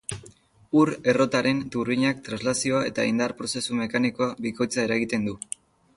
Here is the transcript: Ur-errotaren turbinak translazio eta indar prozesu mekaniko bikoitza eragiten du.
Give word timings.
Ur-errotaren 0.83 1.59
turbinak 1.75 2.23
translazio 2.29 2.81
eta 2.87 3.07
indar 3.13 3.35
prozesu 3.43 3.81
mekaniko 3.83 4.31
bikoitza 4.47 4.87
eragiten 4.87 5.29
du. 5.31 5.37